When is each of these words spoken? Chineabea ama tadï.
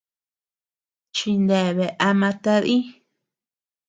Chineabea 1.15 1.87
ama 2.07 2.29
tadï. 2.43 2.77